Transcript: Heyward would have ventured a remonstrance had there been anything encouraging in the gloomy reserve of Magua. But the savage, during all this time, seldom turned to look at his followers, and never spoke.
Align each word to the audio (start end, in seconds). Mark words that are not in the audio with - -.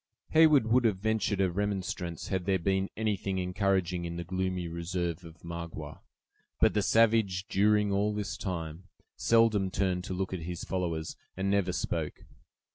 Heyward 0.31 0.65
would 0.65 0.83
have 0.85 0.97
ventured 0.97 1.39
a 1.39 1.51
remonstrance 1.51 2.29
had 2.29 2.45
there 2.45 2.57
been 2.57 2.89
anything 2.97 3.37
encouraging 3.37 4.03
in 4.03 4.15
the 4.15 4.23
gloomy 4.23 4.67
reserve 4.67 5.23
of 5.23 5.43
Magua. 5.43 5.99
But 6.59 6.73
the 6.73 6.81
savage, 6.81 7.45
during 7.47 7.91
all 7.91 8.11
this 8.11 8.35
time, 8.35 8.85
seldom 9.15 9.69
turned 9.69 10.03
to 10.05 10.15
look 10.15 10.33
at 10.33 10.39
his 10.49 10.63
followers, 10.63 11.17
and 11.37 11.51
never 11.51 11.71
spoke. 11.71 12.25